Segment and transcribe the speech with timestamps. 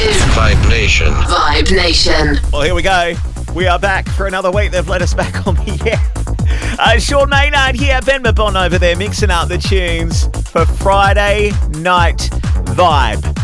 [0.00, 1.12] is Vibe Nation.
[1.12, 2.38] Vibe Nation.
[2.52, 3.14] Well, here we go.
[3.54, 4.70] We are back for another week.
[4.70, 6.78] They've let us back on the air.
[6.78, 11.50] Uh, Sean Maynard here, Ben Mabon over there mixing up the tunes for Friday
[11.80, 12.30] Night
[12.76, 13.36] Vibe.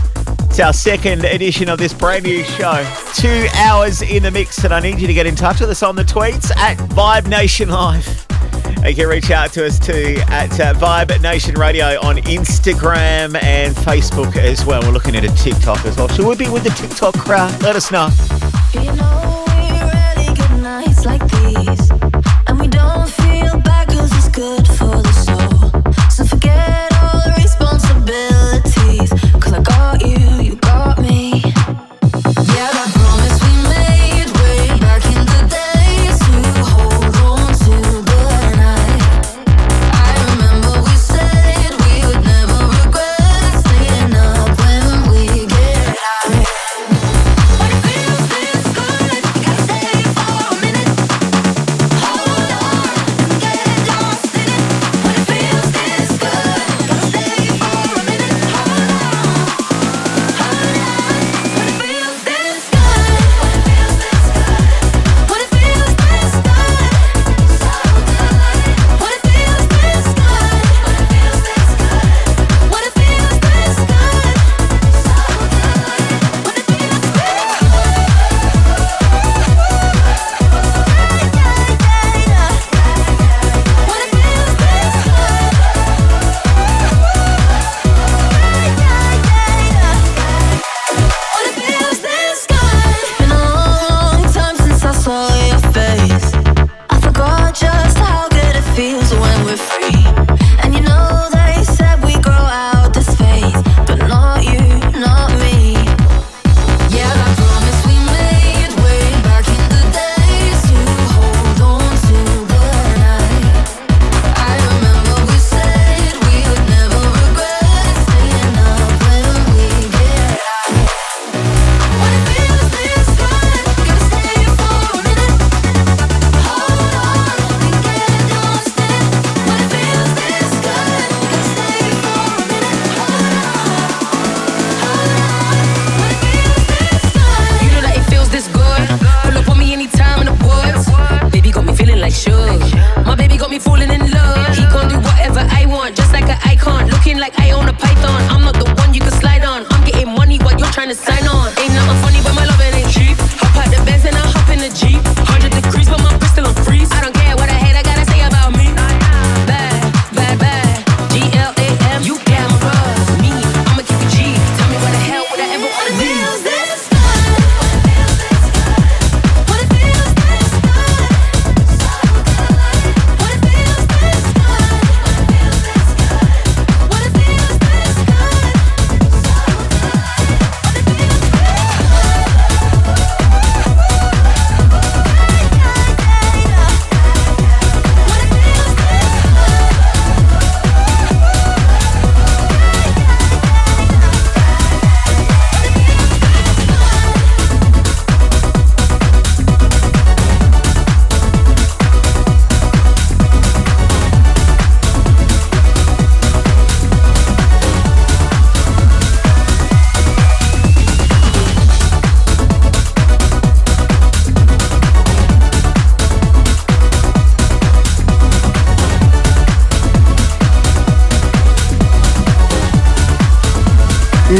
[0.49, 2.87] It's our second edition of this brand new show.
[3.15, 5.83] Two hours in the mix, and I need you to get in touch with us
[5.83, 8.26] on the tweets at Vibe Nation Live.
[8.87, 13.75] You can reach out to us too at uh, Vibe Nation Radio on Instagram and
[13.75, 14.81] Facebook as well.
[14.83, 16.09] We're looking at a TikTok as well.
[16.09, 17.63] Should we be with the TikTok crowd?
[17.63, 18.09] Let us know.
[18.73, 19.47] You know
[21.07, 21.91] like these,
[22.49, 24.96] and we don't feel bad cause it's good for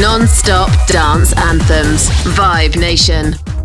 [0.07, 2.07] Non-stop dance anthems.
[2.33, 3.56] Vibe Nation.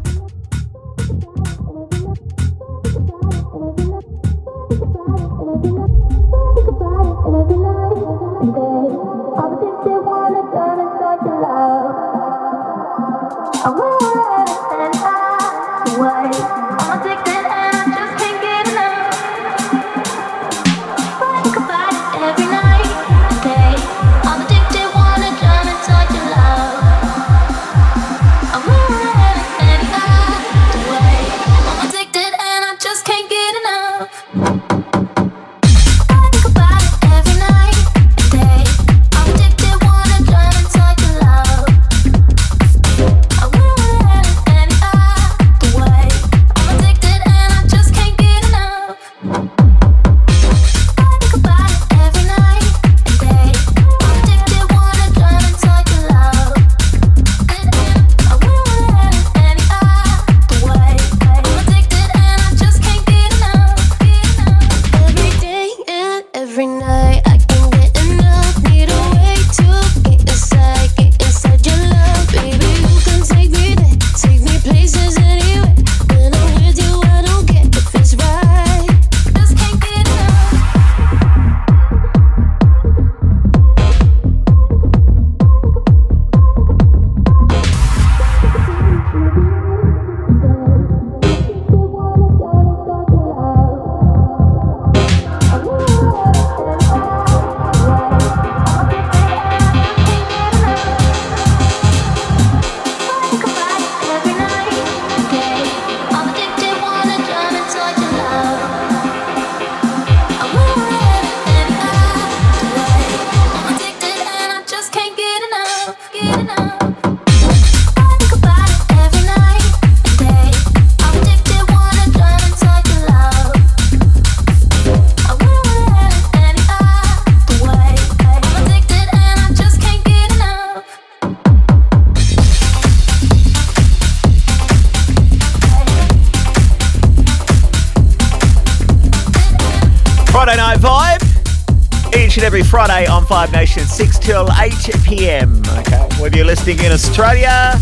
[146.64, 147.72] Listening in Australia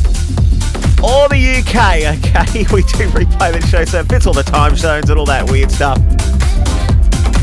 [1.05, 4.75] or the UK, okay, we do replay the show so it fits all the time
[4.75, 5.99] zones and all that weird stuff.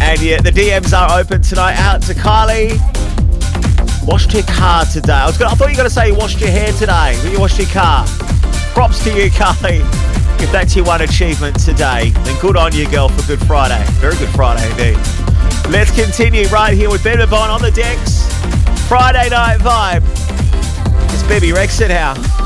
[0.02, 1.76] And yeah, the DMs are open tonight.
[1.76, 2.74] Out to Kylie.
[4.08, 5.14] Washed your car today.
[5.14, 7.16] I was gonna, I thought you were going to say you washed your hair today,
[7.22, 8.08] but you washed your car.
[8.74, 9.82] Props to you, Kylie.
[10.42, 13.86] If that's your one achievement today, then good on you, girl, for Good Friday.
[14.02, 14.98] Very good Friday indeed.
[15.70, 18.26] Let's continue right here with Ben Mabon on the decks.
[18.88, 20.17] Friday night vibe.
[21.30, 22.37] It's Bebe Rexha now.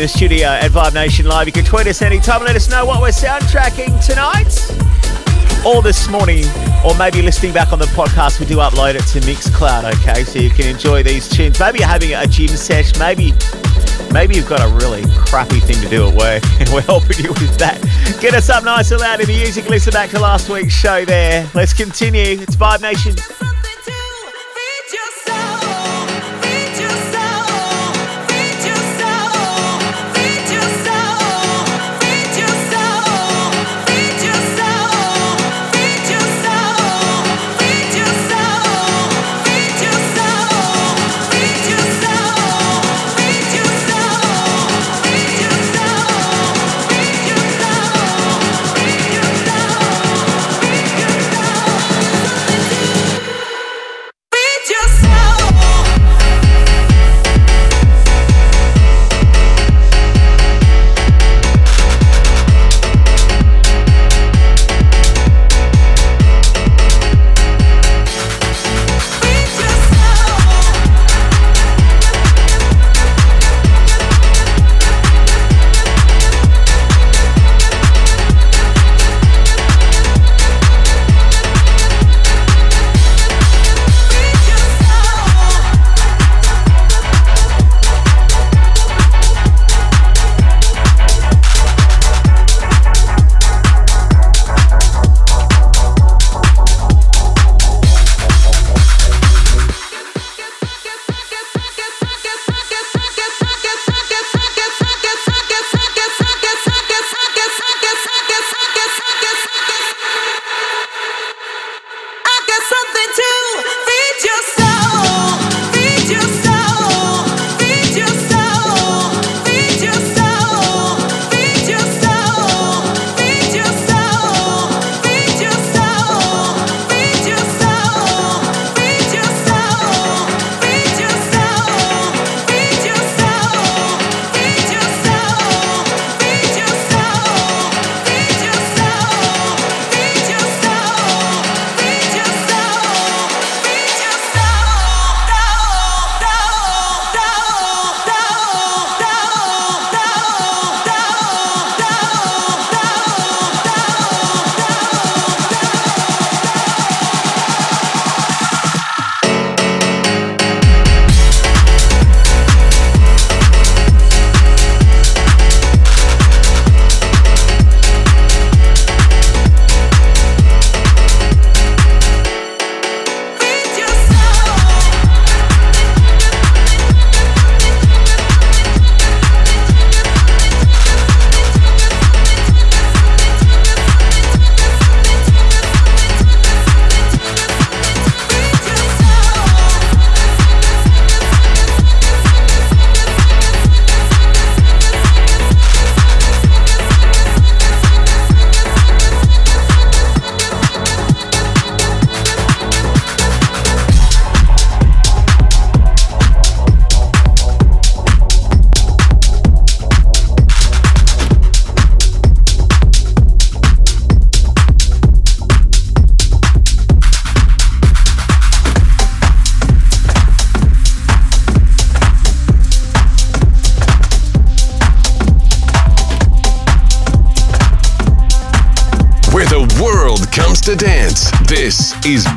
[0.00, 1.46] The studio at Vibe Nation Live.
[1.46, 2.42] You can tweet us anytime.
[2.42, 4.48] Let us know what we're soundtracking tonight
[5.66, 6.46] or this morning,
[6.86, 8.40] or maybe listening back on the podcast.
[8.40, 10.24] We do upload it to Mixcloud, okay?
[10.24, 11.60] So you can enjoy these tunes.
[11.60, 12.98] Maybe you're having a gym sesh.
[12.98, 13.34] Maybe
[14.10, 17.32] maybe you've got a really crappy thing to do at work, and we're helping you
[17.34, 17.78] with that.
[18.22, 19.68] Get us up nice and loud in the music.
[19.68, 21.46] Listen back to last week's show there.
[21.54, 22.40] Let's continue.
[22.40, 23.16] It's Vibe Nation.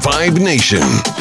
[0.03, 1.12] Vibe Nation.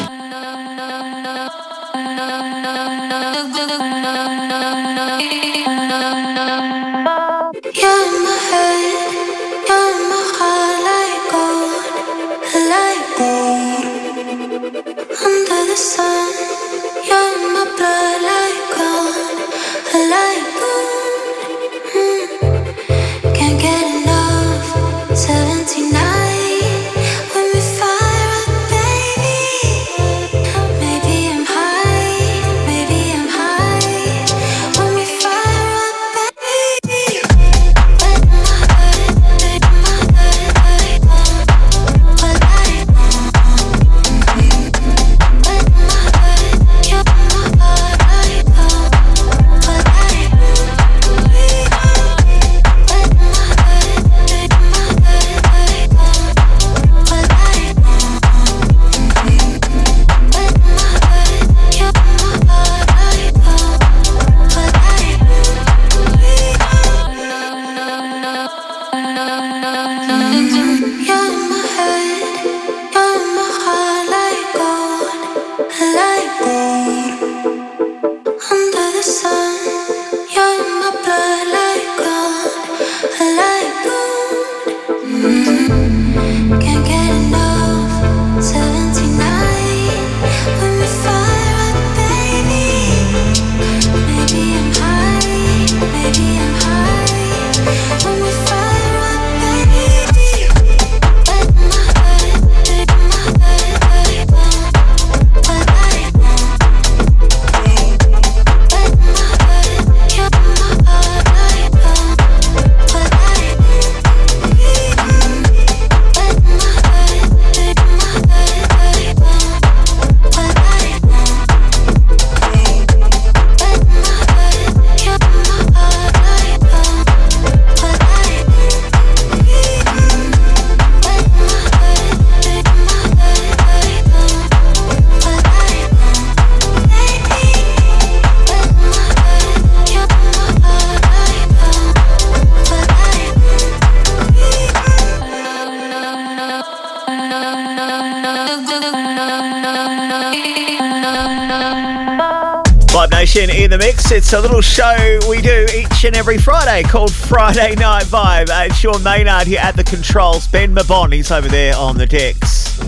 [153.83, 154.11] Mix.
[154.11, 158.49] It's a little show we do each and every Friday called Friday Night Vibe.
[158.49, 160.47] Uh, Sean Maynard here at the controls.
[160.47, 162.79] Ben Mabon, he's over there on the decks.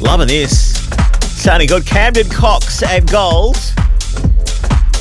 [0.00, 0.88] Loving this.
[1.42, 1.84] Sounding good.
[1.84, 3.72] Camden Cox and Goals.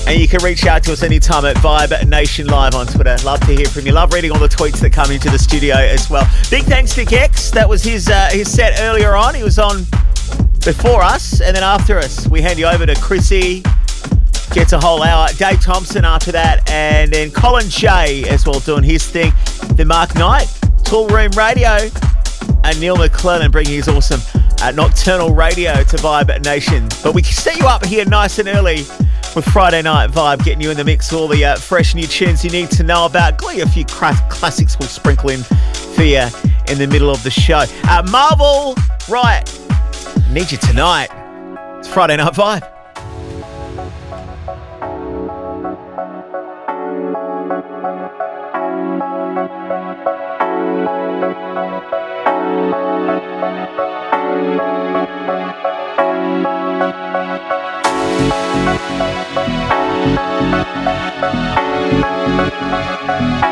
[0.05, 3.15] And you can reach out to us anytime at Vibe Nation Live on Twitter.
[3.23, 3.93] Love to hear from you.
[3.93, 6.29] Love reading all the tweets that come into the studio as well.
[6.49, 7.49] Big thanks to Gex.
[7.51, 9.35] That was his uh, his set earlier on.
[9.35, 9.85] He was on
[10.65, 12.27] before us and then after us.
[12.27, 13.63] We hand you over to Chrissy.
[14.51, 15.29] Gets a whole hour.
[15.37, 16.69] Dave Thompson after that.
[16.69, 19.31] And then Colin Shea as well doing his thing.
[19.75, 20.47] Then Mark Knight,
[20.83, 21.89] Toolroom Radio.
[22.63, 24.21] And Neil McClellan bringing his awesome
[24.61, 26.87] uh, nocturnal radio to Vibe Nation.
[27.03, 28.77] But we set you up here nice and early
[29.35, 32.43] with Friday Night Vibe, getting you in the mix, all the uh, fresh new tunes
[32.43, 33.37] you need to know about.
[33.37, 35.43] Got a few classics we'll sprinkle in
[35.95, 36.25] for you
[36.67, 37.65] in the middle of the show.
[37.83, 38.75] Uh, Marvel,
[39.07, 39.43] right,
[40.29, 41.09] need you tonight.
[41.79, 42.78] It's Friday Night Vibe.
[63.09, 63.49] Vibe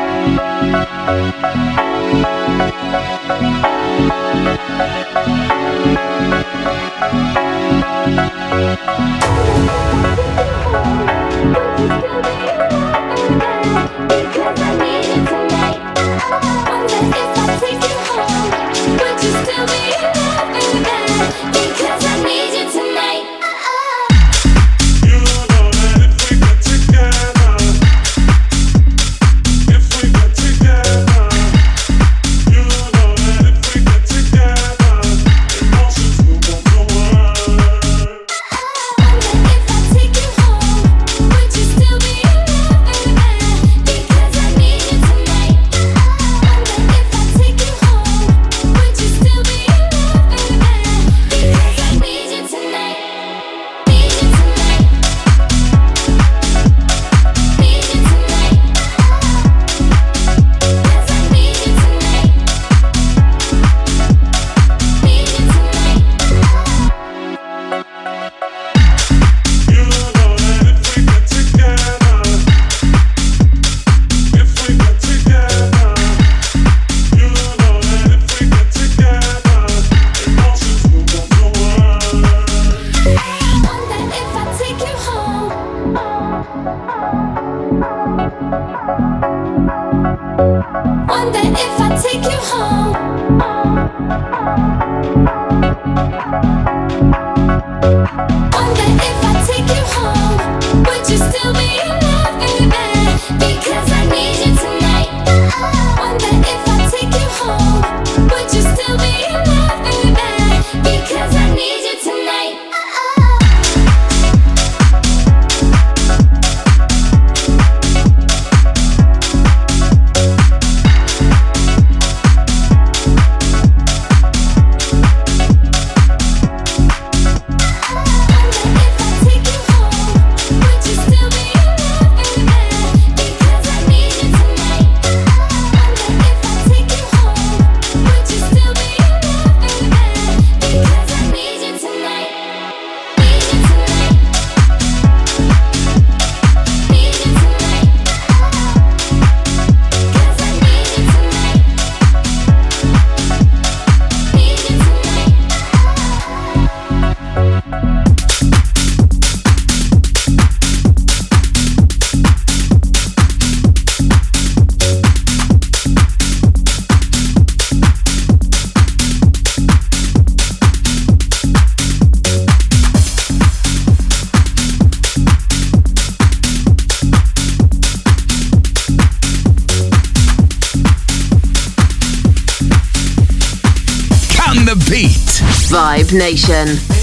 [186.12, 186.97] Nation.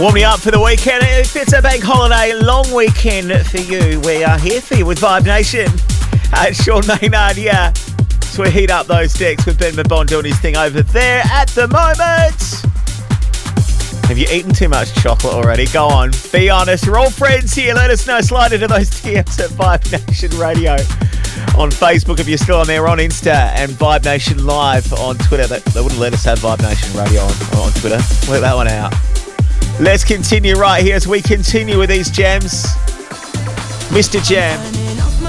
[0.00, 1.04] Warming up for the weekend.
[1.04, 4.98] If it's a bank holiday, long weekend for you, we are here for you with
[4.98, 5.68] Vibe Nation.
[6.32, 7.74] Uh, Sean Maynard, yeah.
[8.22, 11.48] So we heat up those decks with Ben Mabon doing his thing over there at
[11.48, 12.40] the moment.
[14.06, 15.66] Have you eaten too much chocolate already?
[15.66, 16.88] Go on, be honest.
[16.88, 17.74] We're all friends here.
[17.74, 18.22] Let us know.
[18.22, 20.72] Slide into those DMs at Vibe Nation Radio
[21.60, 25.46] on Facebook if you're still on there, on Insta, and Vibe Nation Live on Twitter.
[25.46, 28.00] They, wouldn't let us have Vibe Nation Radio on, on Twitter.
[28.30, 28.94] Work that one out.
[29.80, 32.66] Let's continue right here as we continue with these gems.
[33.88, 35.19] Mistajam.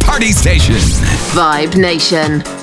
[0.00, 0.74] Party station.
[1.34, 2.57] Vibe Nation.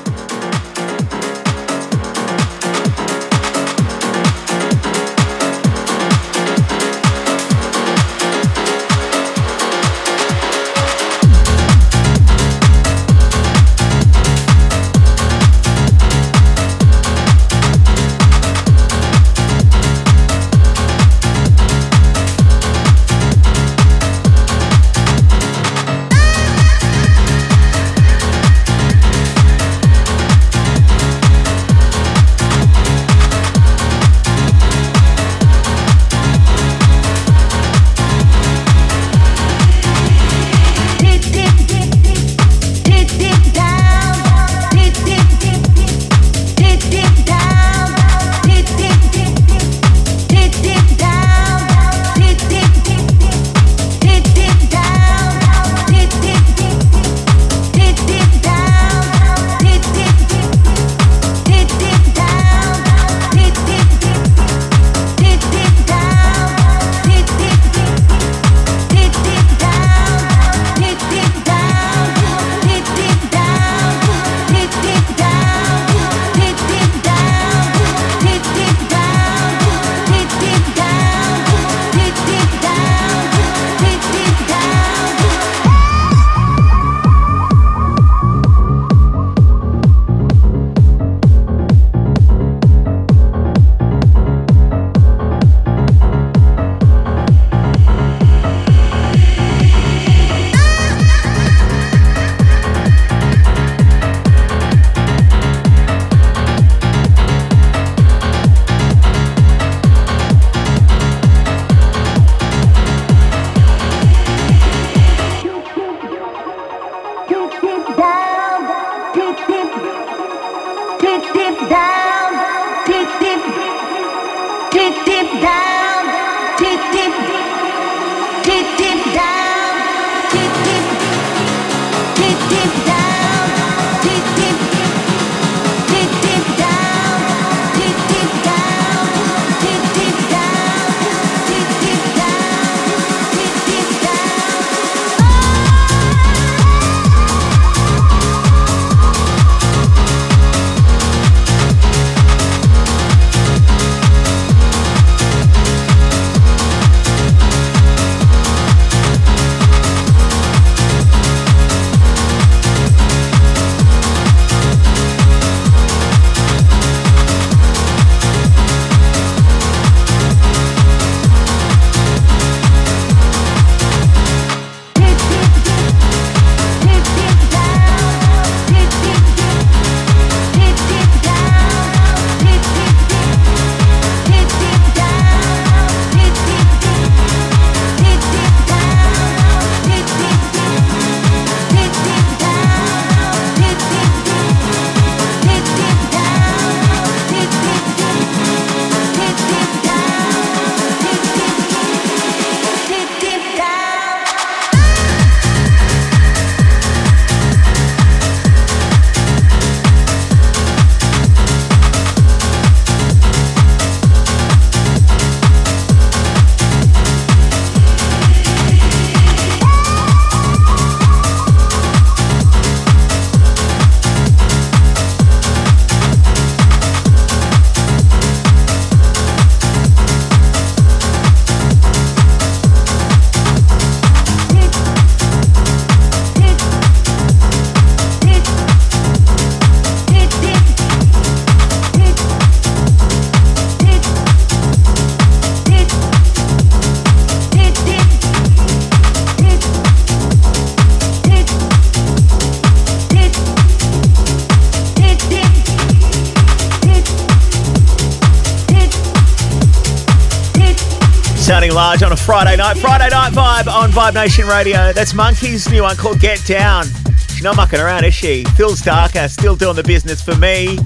[262.06, 262.78] on a Friday night.
[262.78, 264.94] Friday night vibe on Vibe Nation Radio.
[264.94, 266.86] That's Monki's new one called Get Down.
[267.30, 268.44] She's not mucking around, is she?
[268.56, 270.78] Feels darker, still doing the business for me.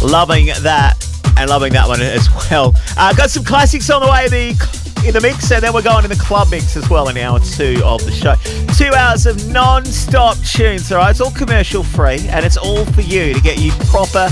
[0.00, 0.94] Loving that
[1.38, 2.74] and loving that one as well.
[2.96, 6.04] Uh, got some classics on the way the, in the mix, and then we're going
[6.04, 8.36] in the club mix as well in hour two of the show.
[8.76, 10.92] Two hours of non-stop tunes.
[10.92, 14.28] All right, it's all commercial free, and it's all for you to get you proper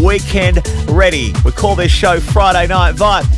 [0.00, 1.34] weekend ready.
[1.44, 3.37] We call this show Friday Night Vibe.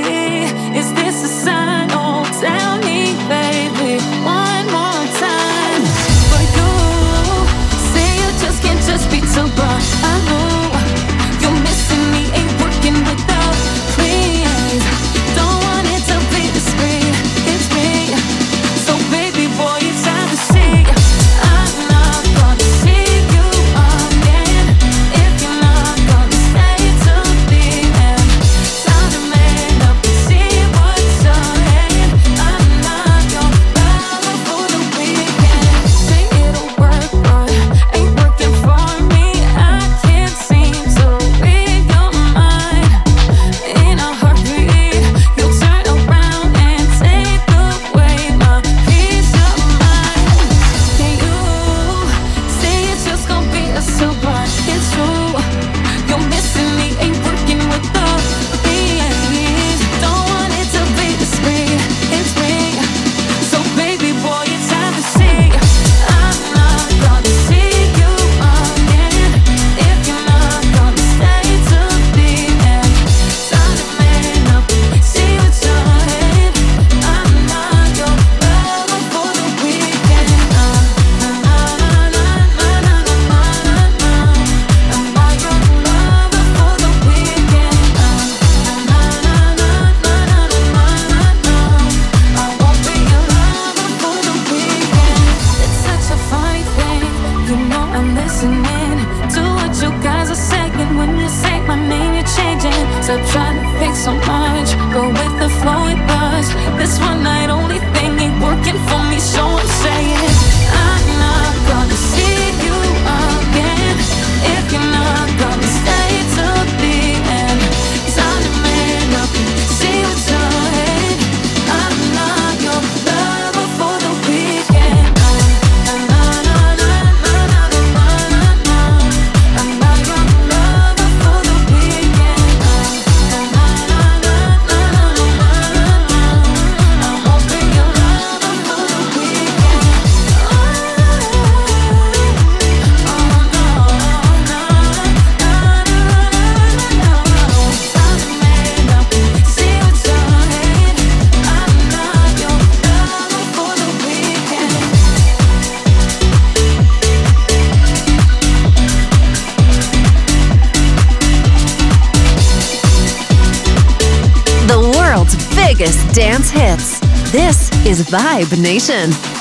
[166.21, 166.99] dance hits.
[167.31, 169.40] This is Vibe Nation.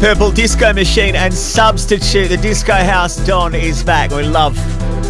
[0.00, 2.28] Purple Disco Machine and Substitute.
[2.28, 4.10] The Disco House Don is back.
[4.10, 4.56] We love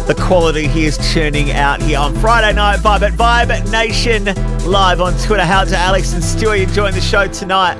[0.05, 4.25] the quality he is churning out here on Friday Night Vibe at Vibe Nation
[4.69, 5.45] live on Twitter.
[5.45, 7.77] How to Alex and Stewie enjoying the show tonight.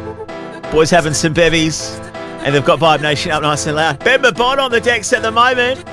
[0.71, 1.99] Boys having some bevies
[2.45, 3.99] and they've got Vibe Nation up nice and loud.
[3.99, 5.85] Ben Mabon on the decks at the moment.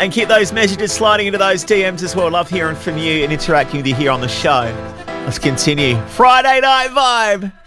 [0.00, 2.28] And keep those messages sliding into those DMs as well.
[2.32, 4.74] Love hearing from you and interacting with you here on the show.
[5.06, 6.04] Let's continue.
[6.08, 7.63] Friday Night Vibe.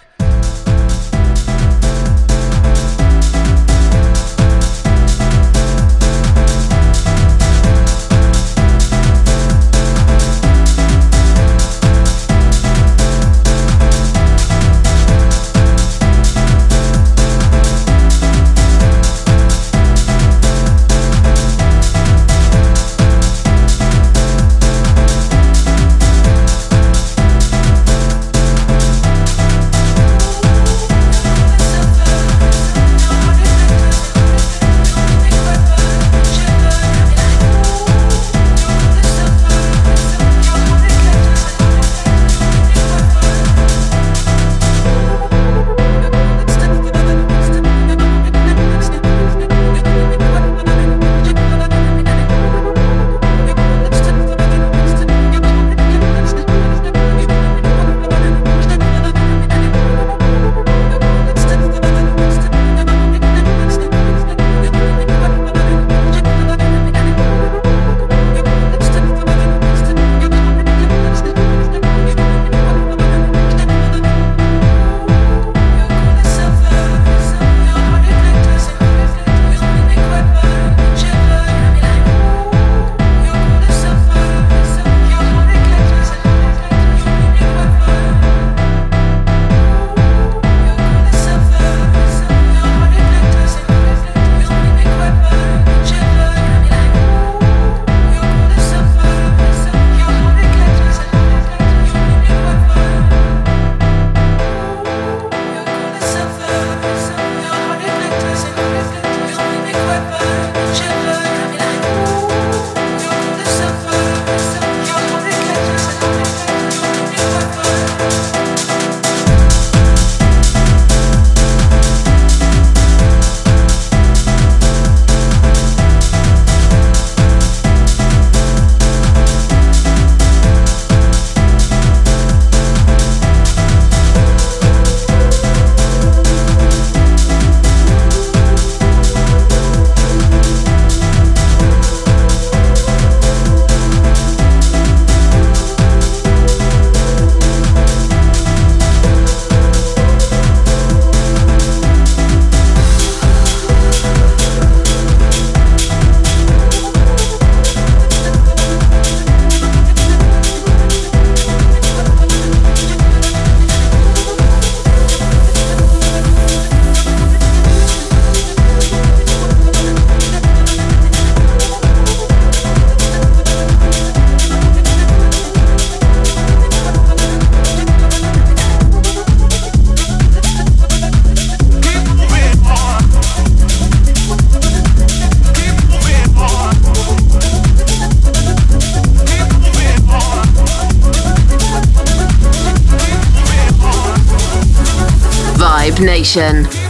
[196.37, 196.86] Vibe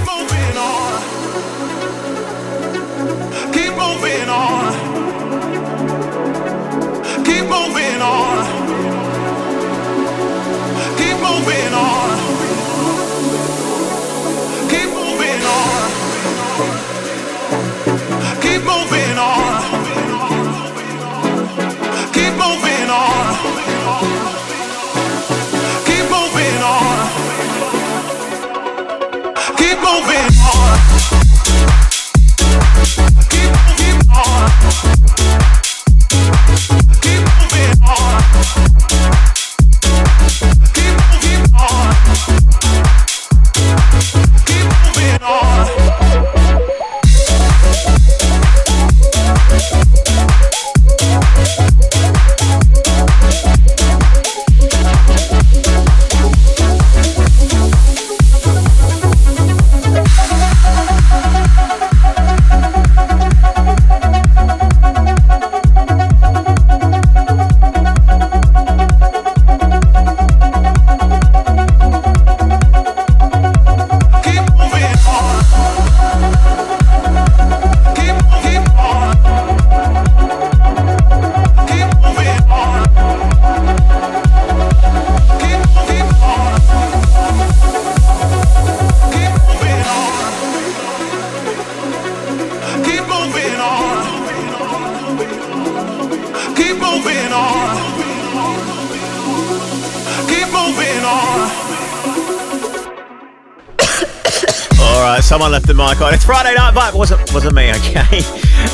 [107.37, 108.21] Wasn't me, okay?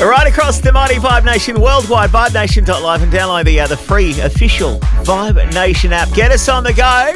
[0.02, 4.80] right across the mighty Vibe Nation worldwide, VibeNation.live, and download the uh, the free official
[5.04, 6.10] Vibe Nation app.
[6.14, 7.12] Get us on the go,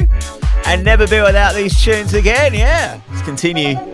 [0.67, 2.53] and never be without these tunes again.
[2.53, 3.88] Yeah, let's continue.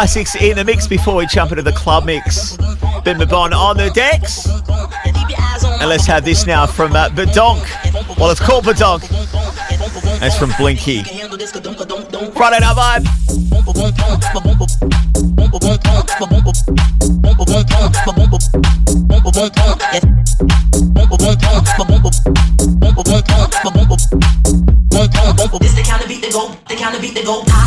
[0.00, 2.56] classics in the mix before we jump into the club mix.
[3.04, 4.48] Ben Mabon on the decks.
[5.78, 7.60] And let's have this now from uh, Badonk.
[8.16, 9.06] Well, it's called Badonk.
[10.18, 11.04] That's from Blinkie.
[12.32, 13.04] Friday Night Vibe.
[25.60, 27.59] This the kind of beat that go, the kind of beat that go.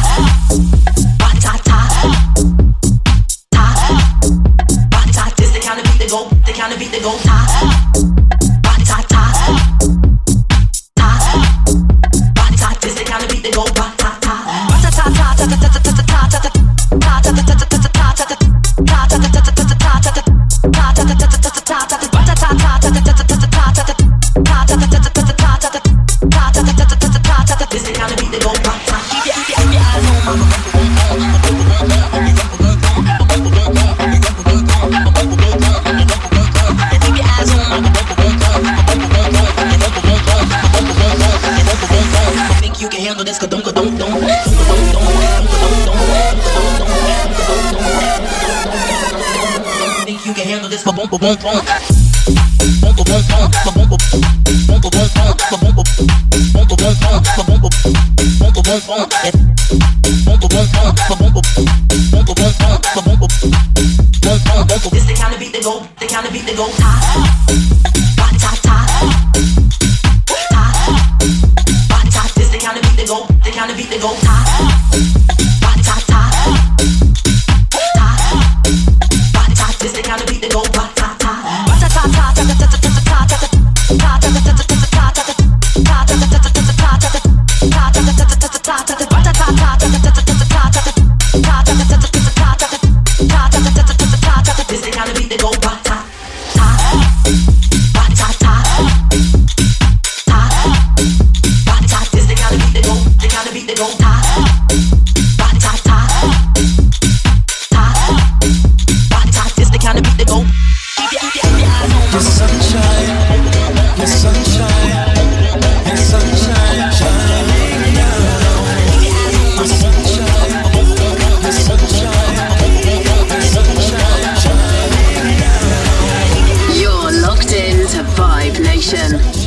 [128.84, 129.43] Station.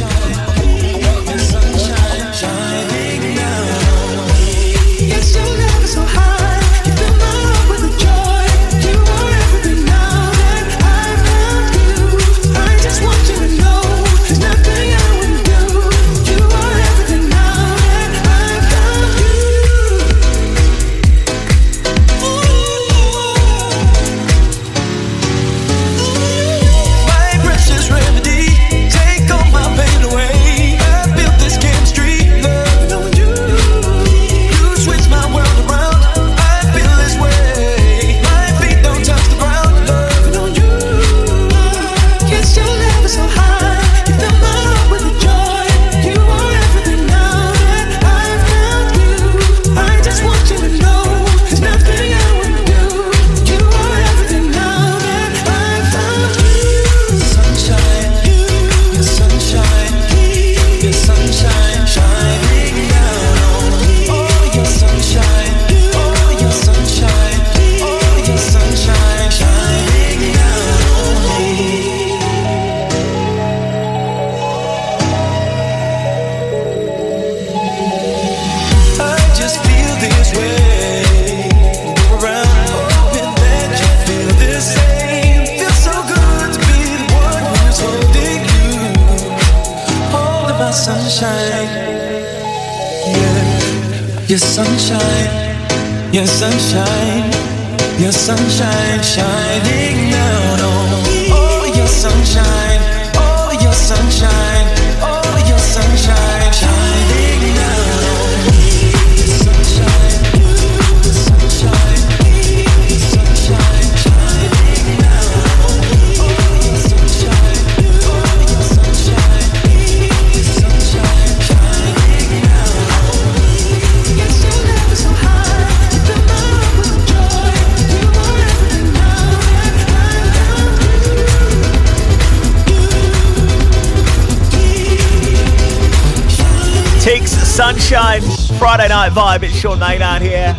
[139.66, 140.56] Sean Maynard here.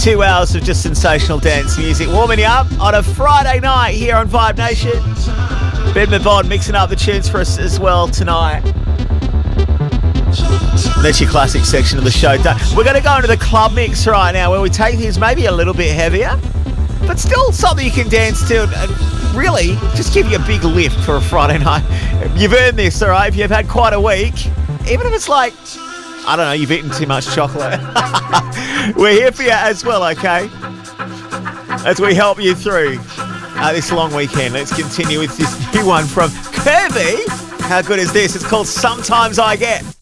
[0.00, 4.14] Two hours of just sensational dance music warming you up on a Friday night here
[4.14, 4.92] on Vibe Nation.
[5.92, 8.60] Ben Mabon mixing up the tunes for us as well tonight.
[11.02, 12.36] That's your classic section of the show.
[12.76, 15.46] We're going to go into the club mix right now where we take things maybe
[15.46, 16.38] a little bit heavier,
[17.08, 21.00] but still something you can dance to and really just give you a big lift
[21.00, 21.82] for a Friday night.
[22.36, 23.26] You've earned this, all right?
[23.26, 24.46] If you've had quite a week,
[24.88, 25.54] even if it's like
[26.26, 27.80] I don't know, you've eaten too much chocolate.
[28.96, 30.48] We're here for you as well, okay?
[31.86, 32.98] As we help you through
[33.56, 34.54] uh, this long weekend.
[34.54, 37.24] Let's continue with this new one from Curbi.
[37.64, 38.36] How good is this?
[38.36, 39.93] It's called Sometimes I Get.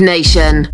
[0.00, 0.71] Nation.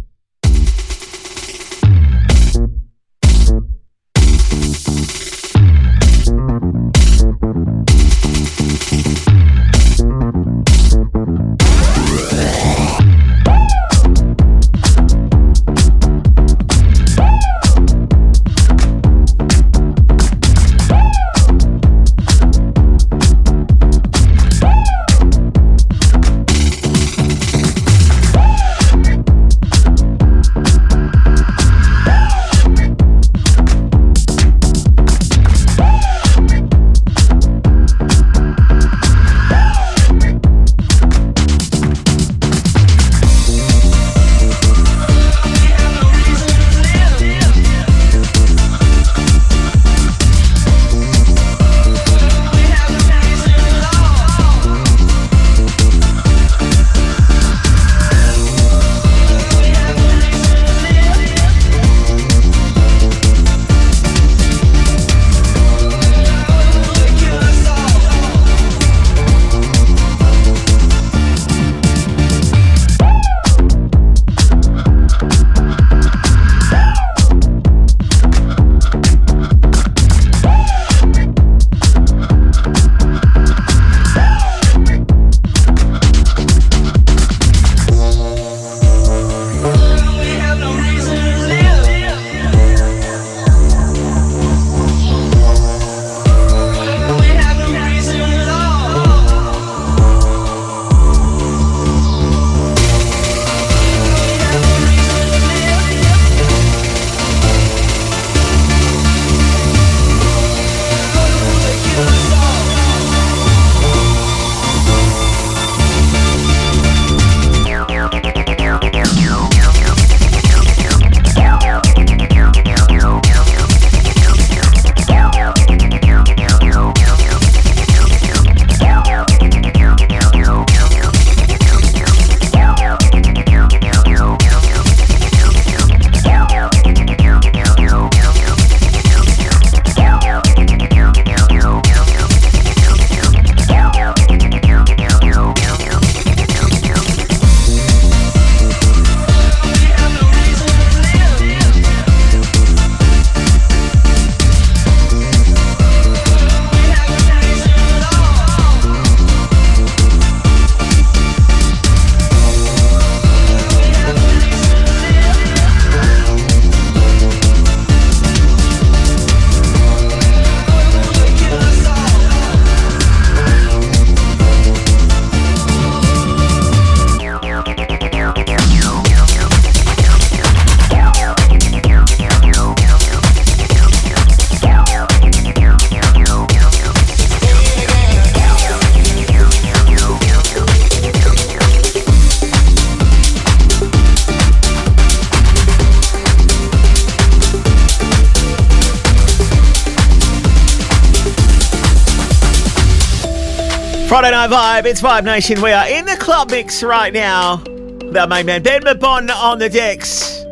[204.19, 205.63] Friday Night Vibe, it's Vibe Nation.
[205.63, 207.59] We are in the club mix right now.
[207.59, 210.43] The main man Ben Mabon on the decks.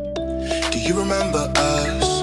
[0.70, 2.22] Do you remember us?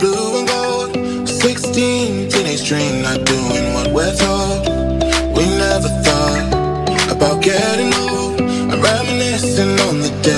[0.00, 4.66] Blue and gold, 16, teenage dream, not doing what we're told.
[5.36, 8.40] We never thought about getting old.
[8.40, 10.31] I'm reminiscing on the days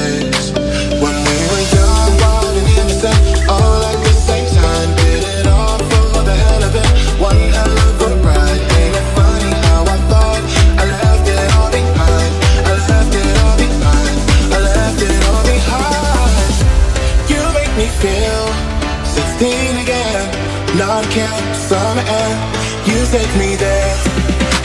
[23.15, 23.95] take me there.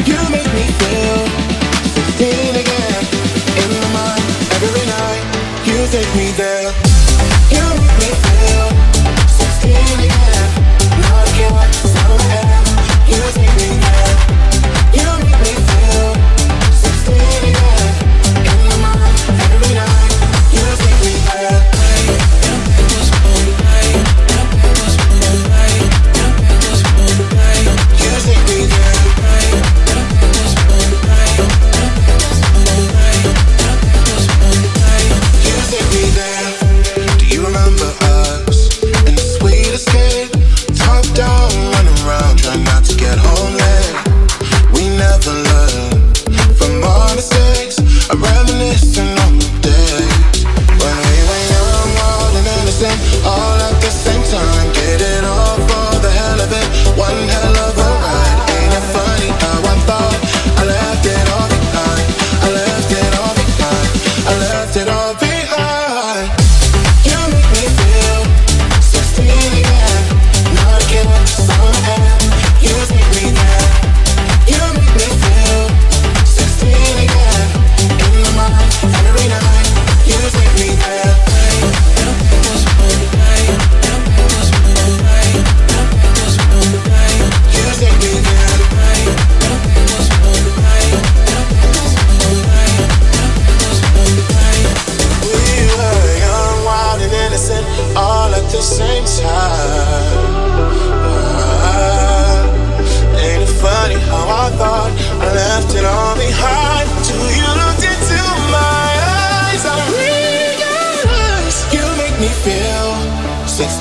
[0.10, 1.20] You make me feel
[2.18, 3.02] 16 again.
[3.62, 4.24] In my mind,
[4.66, 5.24] every night,
[5.68, 6.89] you take me there.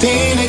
[0.00, 0.47] Palestina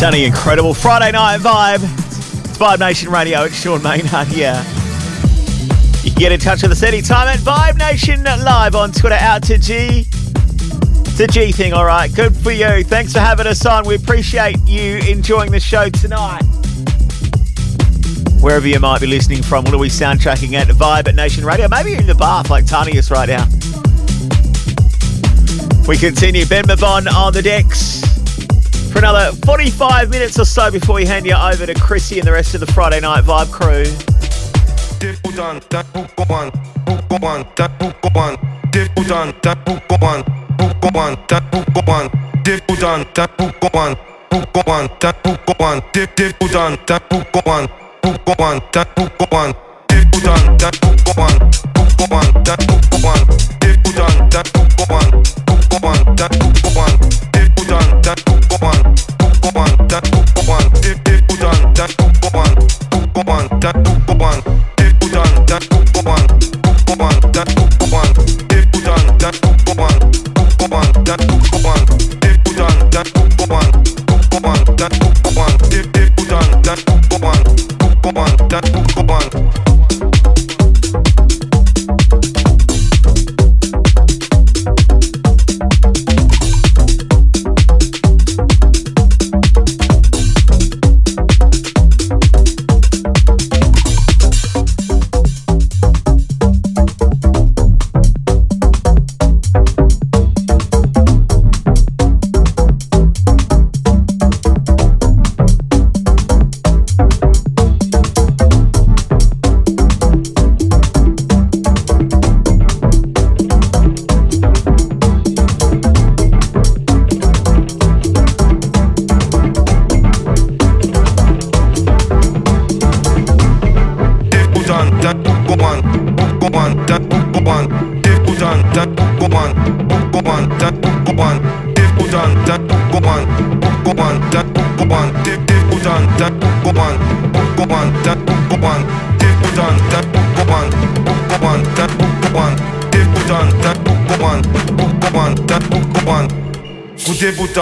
[0.00, 0.72] Sounding incredible.
[0.72, 1.82] Friday night vibe.
[2.48, 3.42] It's Vibe Nation Radio.
[3.42, 4.64] It's Sean Maynard here.
[6.02, 9.16] You can get in touch with us anytime at Vibe Nation Live on Twitter.
[9.16, 10.06] Out to G.
[11.20, 12.10] A G thing, all right.
[12.14, 12.82] Good for you.
[12.82, 13.86] Thanks for having us on.
[13.86, 16.44] We appreciate you enjoying the show tonight.
[18.40, 20.68] Wherever you might be listening from, what are we soundtracking at?
[20.68, 21.68] Vibe at Nation Radio.
[21.68, 23.44] Maybe in the bath like Tanius right now.
[25.86, 26.46] We continue.
[26.46, 28.09] Ben Mabon on the decks
[28.90, 32.32] for another 45 minutes or so before we hand you over to Chrissy and the
[32.32, 33.84] rest of the Friday Night Vibe crew.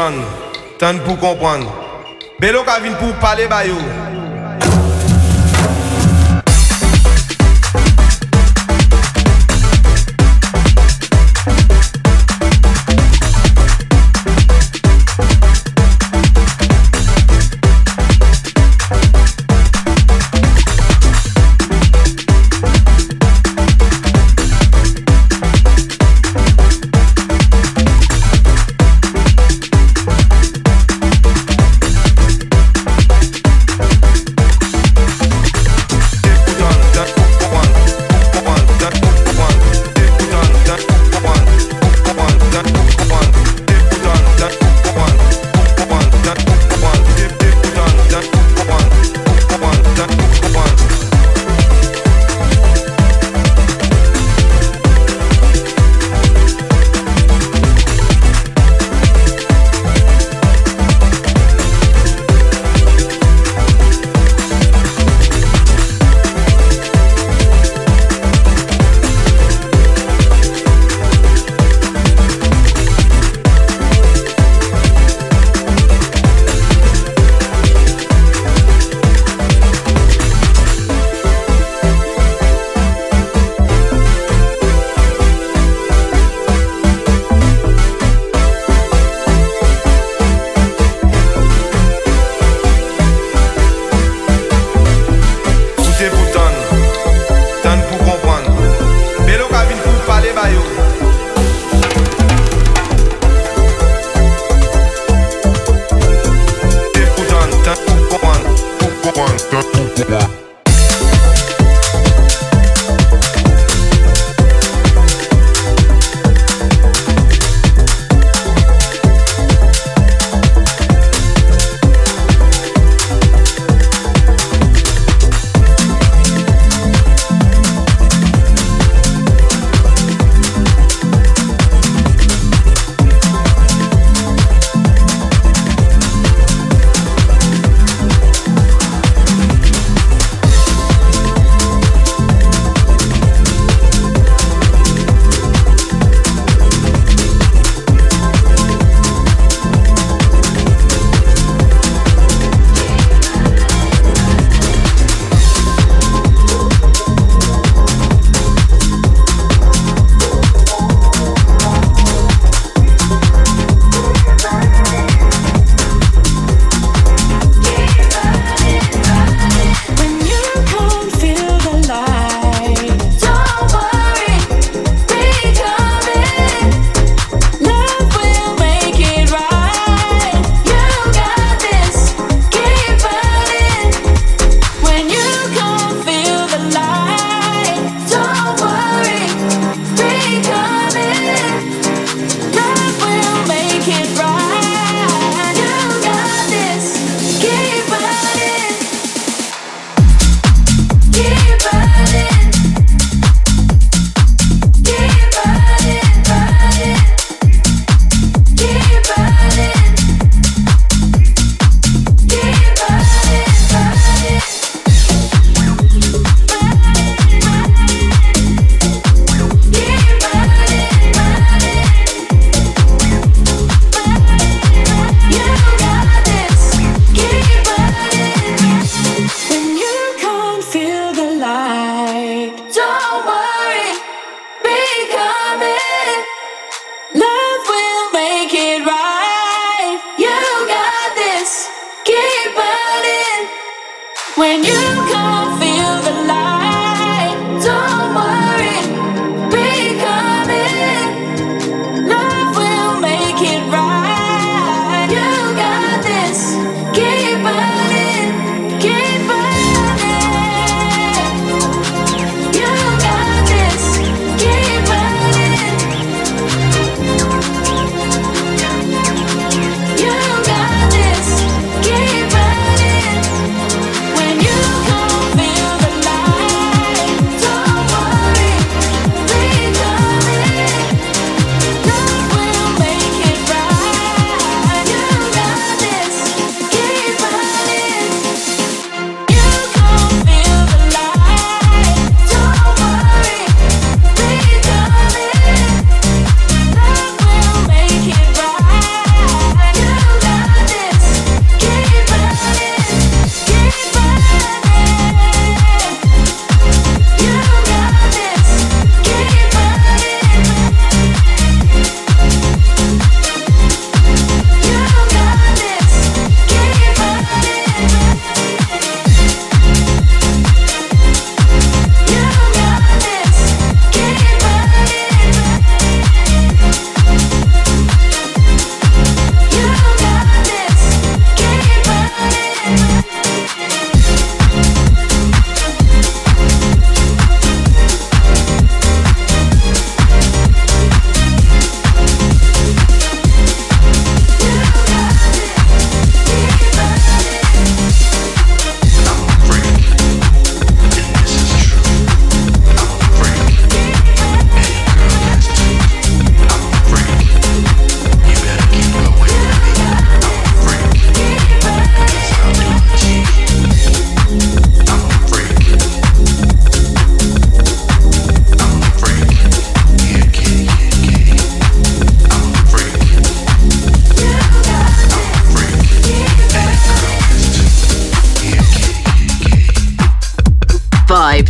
[0.08, 0.24] kompran,
[0.78, 1.64] tan pou kompran.
[2.40, 4.07] Belo ka vin pou pale bayo.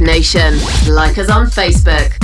[0.09, 0.55] Nation.
[0.89, 2.18] Like us on Facebook.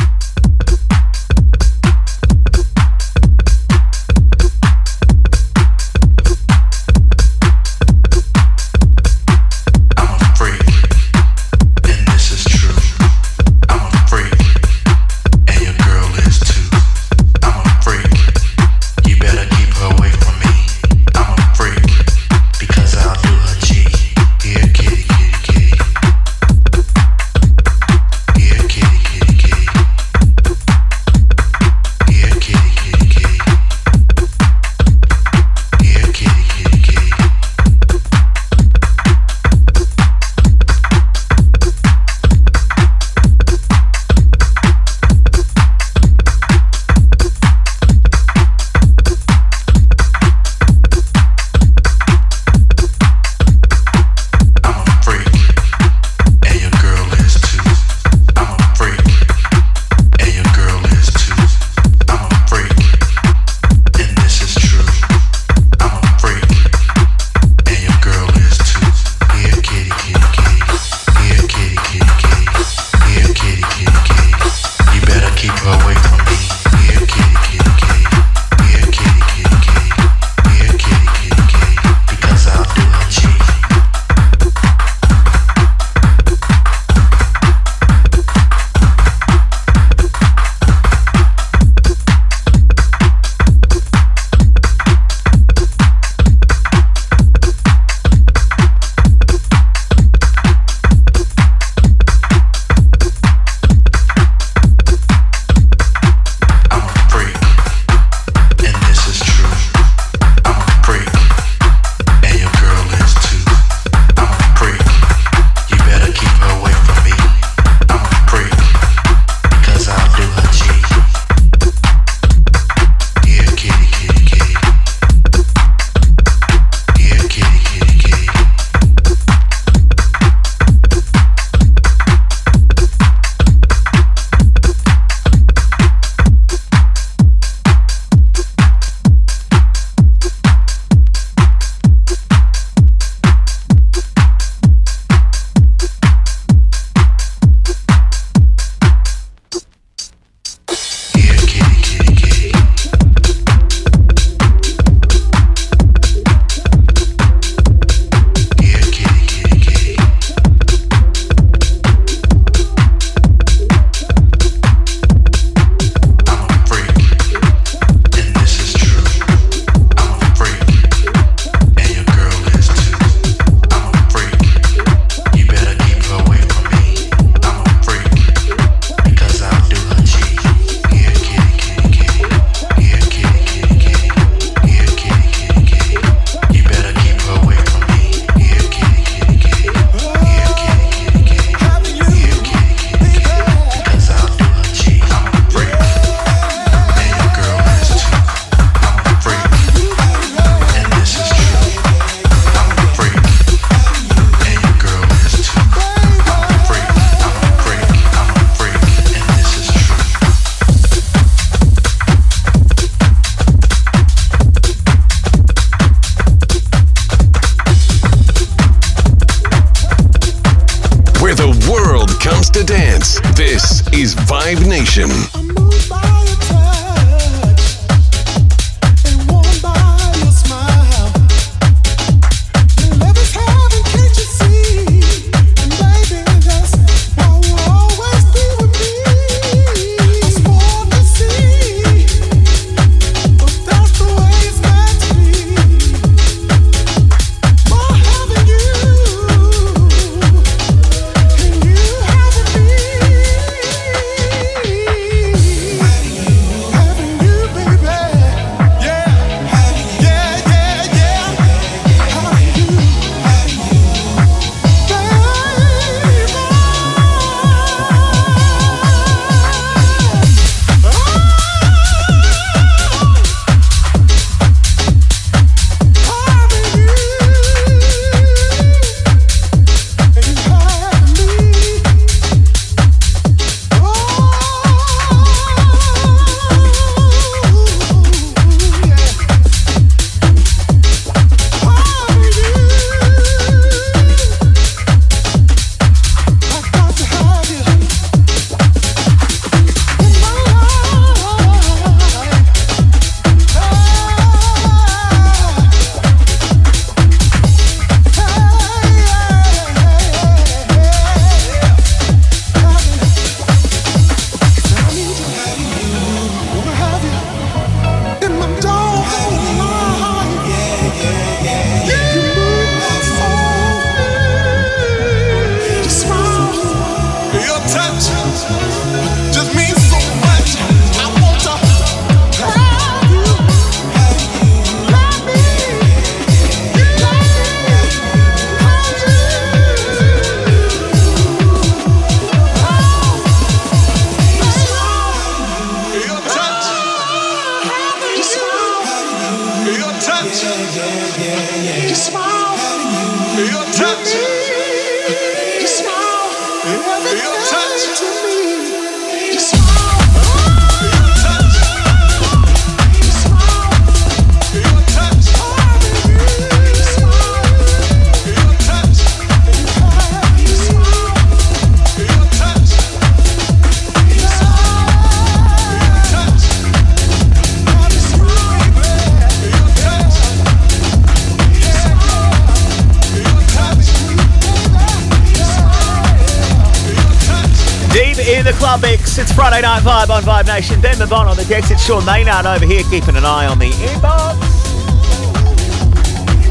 [391.05, 391.71] Ben Mabon on the decks.
[391.71, 394.39] It's Sean Maynard over here keeping an eye on the inbox.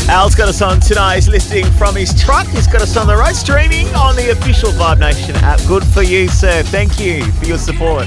[0.09, 2.45] Al's got us on tonight's listing from his truck.
[2.47, 5.59] He's got us on the road streaming on the official Vibe Nation app.
[5.67, 6.63] Good for you, sir.
[6.63, 8.05] Thank you for your support.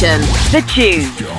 [0.00, 1.33] The tune.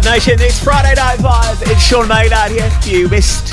[0.00, 1.70] Vibe Nation, it's Friday Night Vibe.
[1.70, 2.70] It's Sean Maynard here.
[2.84, 3.52] You missed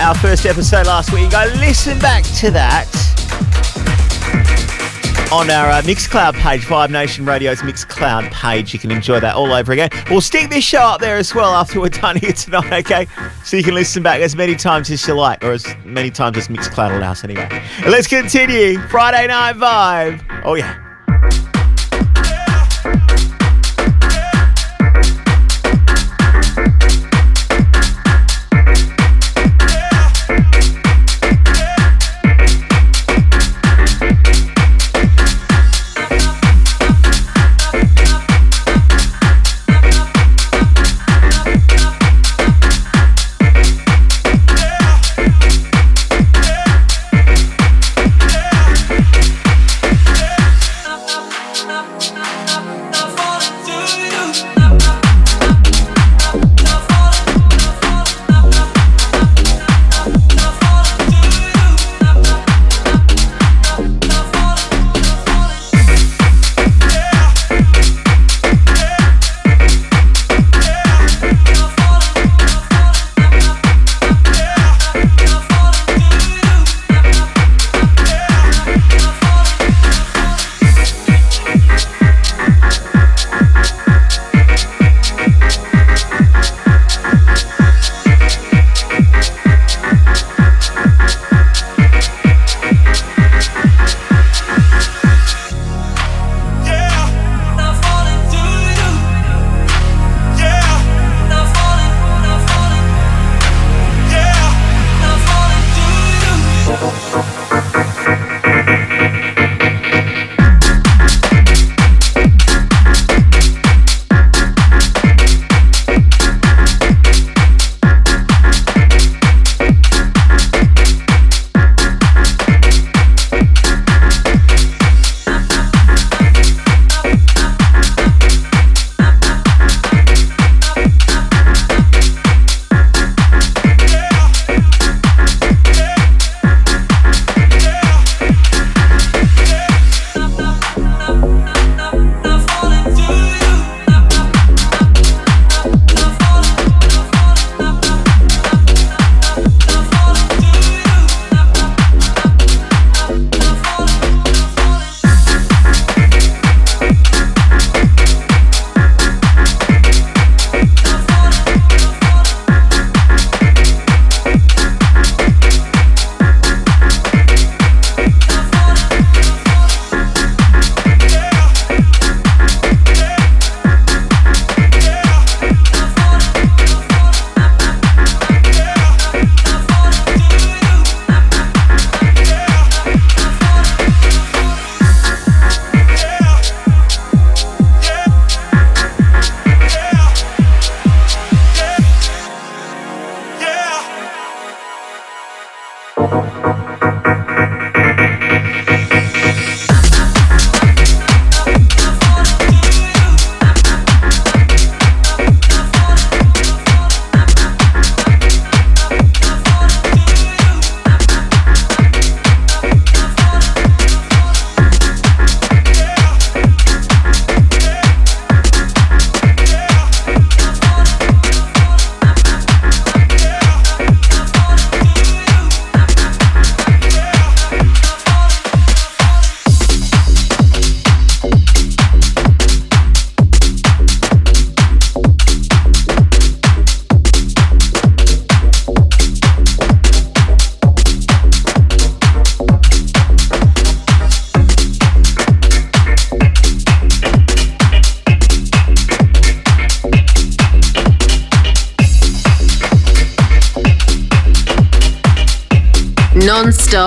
[0.00, 2.88] our first episode last week, go listen back to that
[5.32, 8.72] on our uh, Mixcloud page, Vibe Nation Radio's Mixcloud page.
[8.72, 9.90] You can enjoy that all over again.
[10.10, 13.06] We'll stick this show up there as well after we're done here tonight, okay?
[13.44, 16.36] So you can listen back as many times as you like, or as many times
[16.36, 17.48] as Mixcloud allows anyway.
[17.86, 18.80] Let's continue.
[18.88, 20.42] Friday Night Vibe.
[20.44, 20.89] Oh, yeah.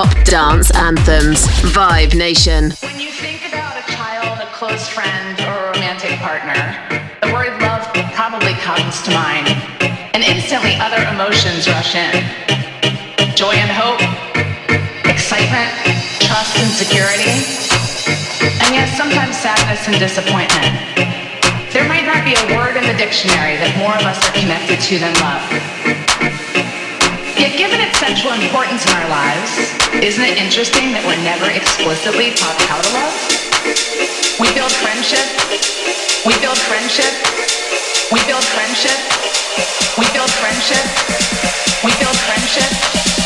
[0.04, 1.48] Non-stop dance anthems.
[1.72, 2.74] Vibe Nation.
[2.82, 6.60] When you think about a child, a close friend, or a romantic partner,
[7.22, 9.48] the word love probably comes to mind.
[10.14, 12.12] And instantly other emotions rush in.
[13.36, 14.04] Joy and hope,
[15.08, 15.72] excitement,
[16.20, 17.32] trust and security.
[18.60, 20.68] And yes, sometimes sadness and disappointment.
[21.72, 24.84] There might not be a word in the dictionary that more of us are connected
[24.84, 25.48] to than love.
[27.40, 32.34] Yet given its central importance in our lives, isn't it interesting that we're never explicitly
[32.34, 33.14] taught how to love?
[34.42, 35.22] We build friendship.
[36.26, 37.14] We build friendship.
[38.10, 38.98] We build friendship.
[40.00, 40.86] We build friendship.
[41.86, 43.23] We build friendship.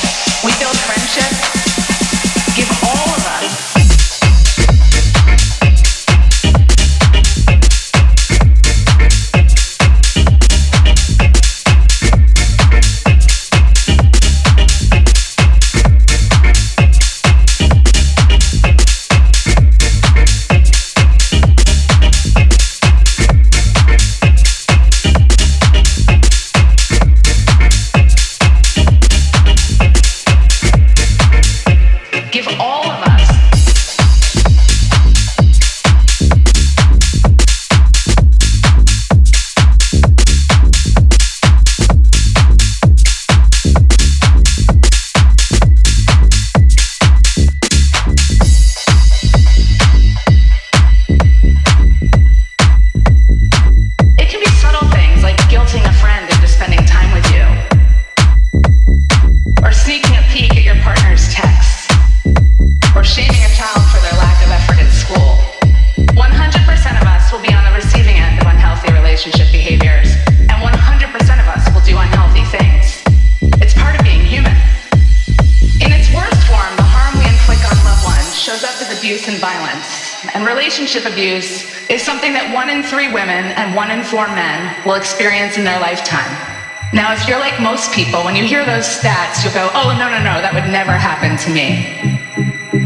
[87.97, 90.93] People, when you hear those stats, you'll go, oh, no, no, no, that would never
[90.93, 91.81] happen to me.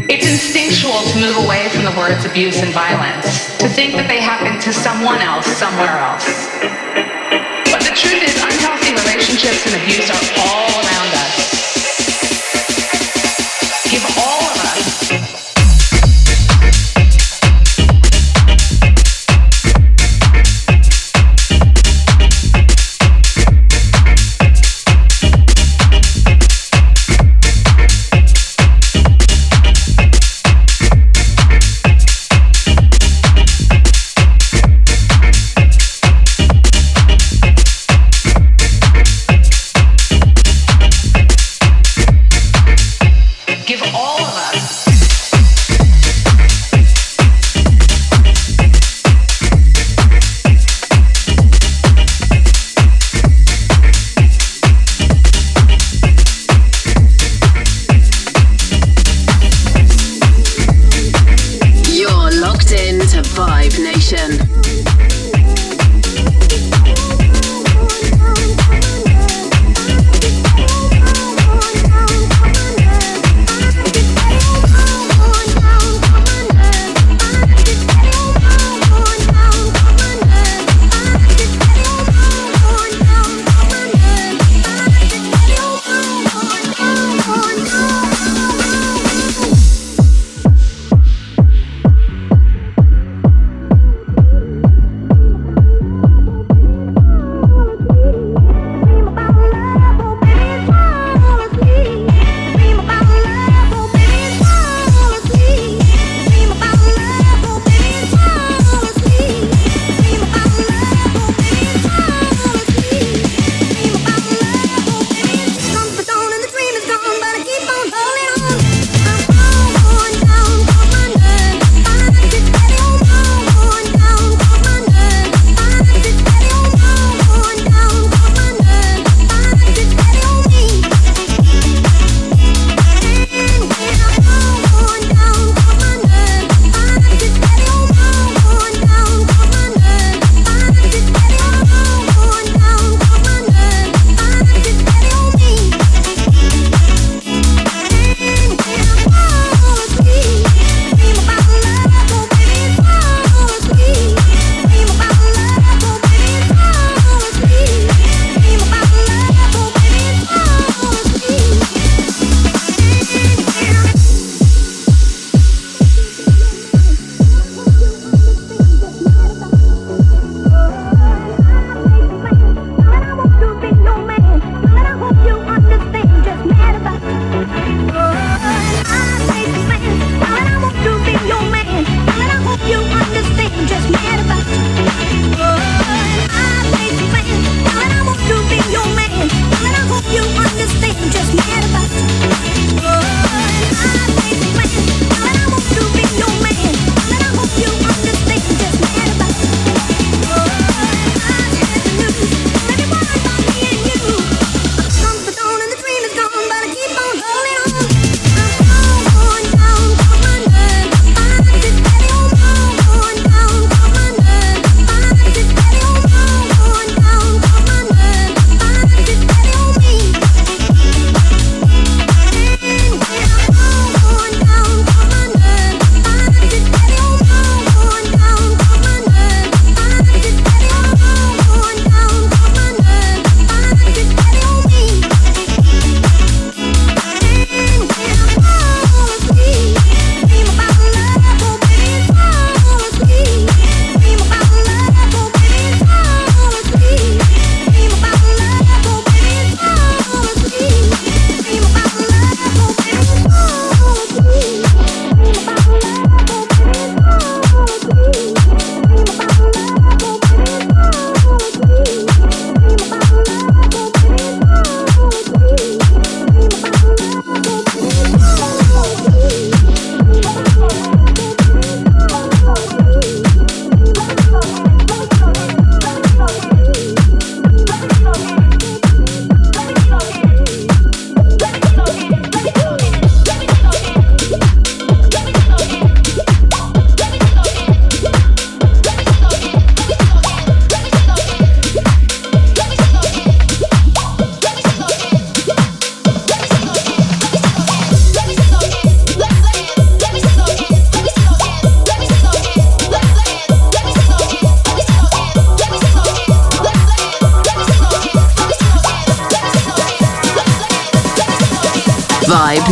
[0.08, 4.24] It's instinctual to move away from the words abuse and violence, to think that they
[4.24, 6.24] happen to someone else somewhere else.
[7.68, 10.81] But the truth is, unhealthy relationships and abuse are all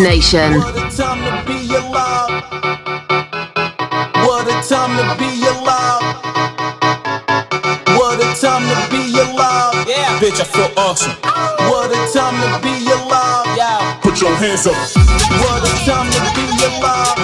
[0.01, 0.55] Nation.
[0.57, 2.43] What a time to be alive.
[4.25, 6.03] What a time to be alive.
[7.99, 9.87] What a time to be alive.
[9.87, 10.19] Yeah.
[10.19, 11.13] Bitch, I feel awesome.
[11.69, 13.57] What a time to be alive.
[13.57, 14.01] Yeah.
[14.01, 14.75] Put your hands up.
[14.75, 17.20] What a time to be alive.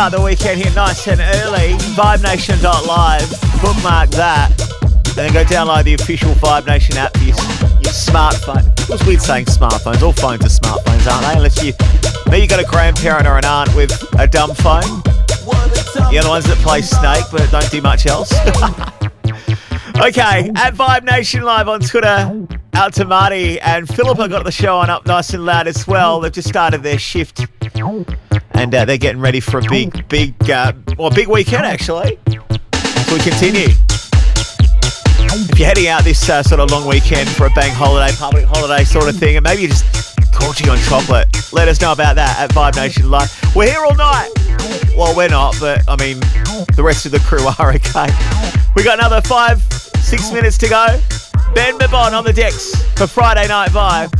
[0.00, 1.76] Start the weekend here nice and early.
[1.92, 3.30] VibeNation.live.
[3.60, 4.48] Bookmark that.
[4.80, 7.36] And then go download the official Vibe Nation app for your,
[7.84, 8.64] your smartphone.
[8.88, 10.00] Was weird saying smartphones.
[10.00, 11.36] All phones are smartphones, aren't they?
[11.36, 11.74] Unless you
[12.30, 15.02] maybe you got a grandparent or an aunt with a dumb phone.
[16.10, 18.32] You're The ones that play Snake but don't do much else.
[20.00, 24.78] okay, at Vibe Nation Live on Twitter, out to Marty and Philippa got the show
[24.78, 26.20] on up nice and loud as well.
[26.20, 27.46] They've just started their shift
[28.52, 32.18] and uh, they're getting ready for a big, big, uh, well, big weekend actually.
[32.26, 33.68] We continue.
[35.32, 38.44] If you're heading out this uh, sort of long weekend for a bank holiday, public
[38.44, 42.16] holiday sort of thing, and maybe you're just gorging on chocolate, let us know about
[42.16, 43.30] that at Vibe Nation Live.
[43.54, 44.30] We're here all night.
[44.96, 46.20] Well, we're not, but I mean,
[46.76, 48.08] the rest of the crew are okay.
[48.74, 49.62] We got another five,
[50.02, 51.00] six minutes to go.
[51.54, 54.12] Ben Mabon on the decks for Friday Night Vibe.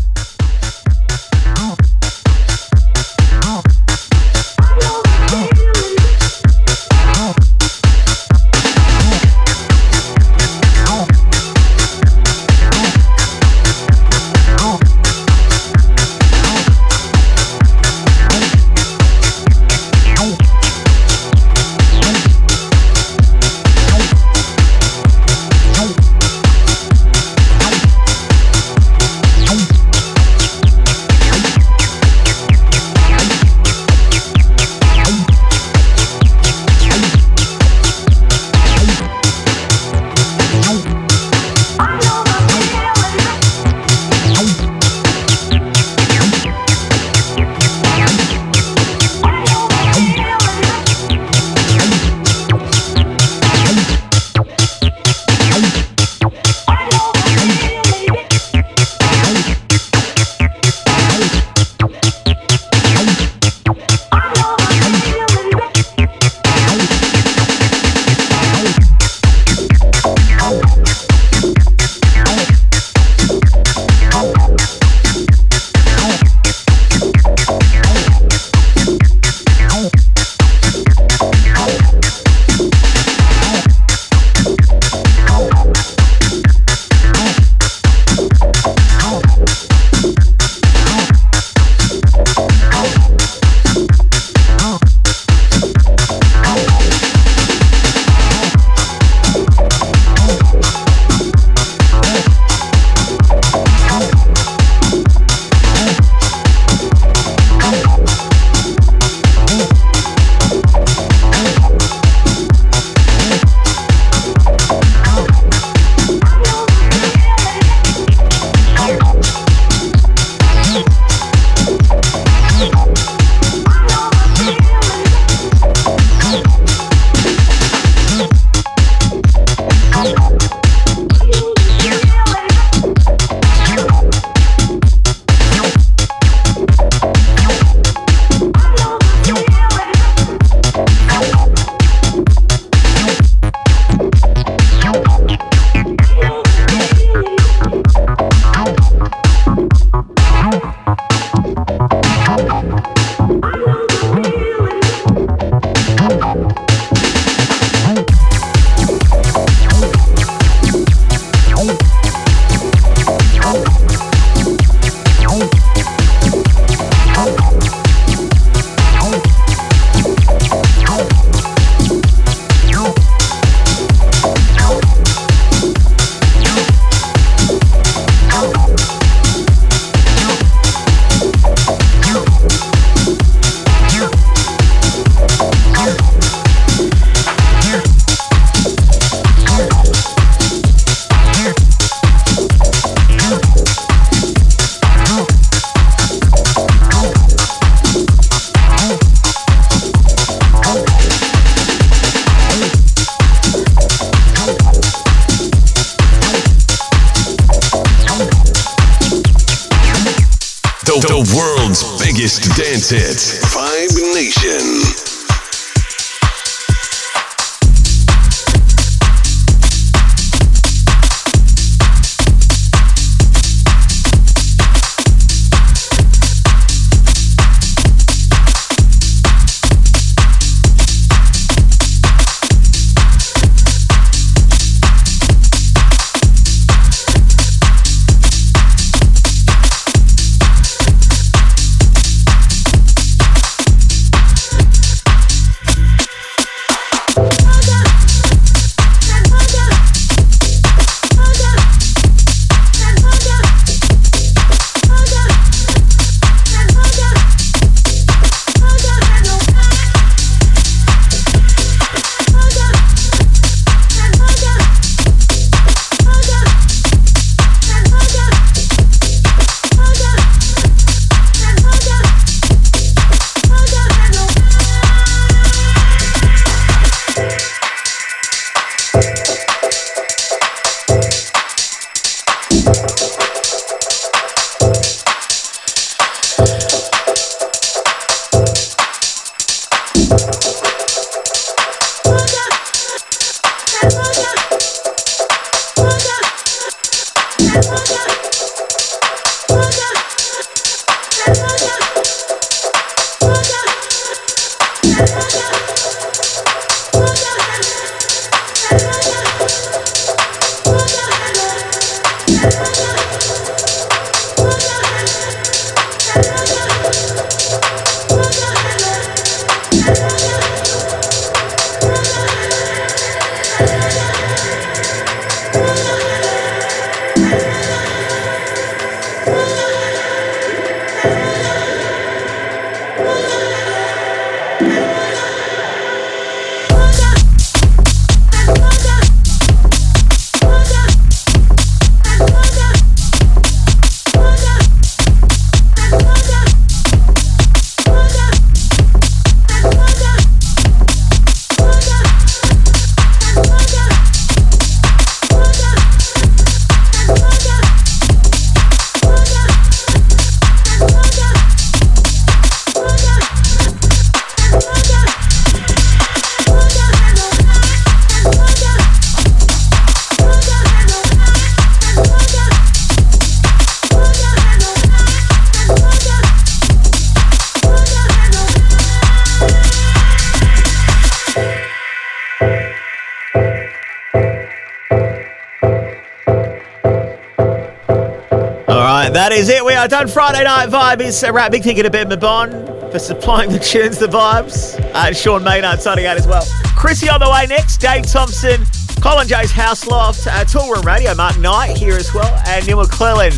[390.01, 390.09] Done.
[390.09, 391.53] Friday Night Vibe is a wrap.
[391.53, 394.81] Big thank you to Ben Mabon for supplying the tunes, the vibes.
[394.95, 396.43] Uh, Sean Maynard signing out as well.
[396.75, 397.77] Chrissy on the way next.
[397.79, 398.65] Dave Thompson,
[399.03, 403.33] Colin J's House Loft, uh, Toolroom Radio, Mark Knight here as well, and Neil McClellan.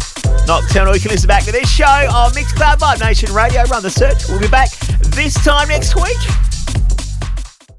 [0.47, 0.95] Nocturnal.
[0.95, 3.65] You can listen back to this show on Mixcloud Vibe Nation Radio.
[3.65, 4.29] Run the search.
[4.29, 4.71] We'll be back
[5.01, 6.42] this time next week.